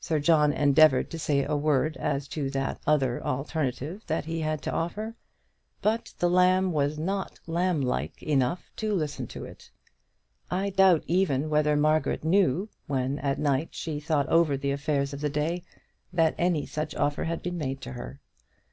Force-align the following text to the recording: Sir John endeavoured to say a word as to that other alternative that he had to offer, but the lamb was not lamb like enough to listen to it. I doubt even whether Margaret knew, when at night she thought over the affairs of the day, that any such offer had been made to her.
Sir 0.00 0.18
John 0.18 0.52
endeavoured 0.52 1.12
to 1.12 1.16
say 1.20 1.44
a 1.44 1.54
word 1.54 1.96
as 1.98 2.26
to 2.26 2.50
that 2.50 2.80
other 2.88 3.22
alternative 3.24 4.02
that 4.08 4.24
he 4.24 4.40
had 4.40 4.60
to 4.62 4.72
offer, 4.72 5.14
but 5.80 6.12
the 6.18 6.28
lamb 6.28 6.72
was 6.72 6.98
not 6.98 7.38
lamb 7.46 7.80
like 7.80 8.20
enough 8.20 8.72
to 8.74 8.92
listen 8.92 9.28
to 9.28 9.44
it. 9.44 9.70
I 10.50 10.70
doubt 10.70 11.04
even 11.06 11.50
whether 11.50 11.76
Margaret 11.76 12.24
knew, 12.24 12.68
when 12.88 13.20
at 13.20 13.38
night 13.38 13.68
she 13.76 14.00
thought 14.00 14.26
over 14.26 14.56
the 14.56 14.72
affairs 14.72 15.12
of 15.12 15.20
the 15.20 15.30
day, 15.30 15.62
that 16.12 16.34
any 16.36 16.66
such 16.66 16.96
offer 16.96 17.22
had 17.22 17.40
been 17.40 17.56
made 17.56 17.80
to 17.82 17.92
her. 17.92 18.18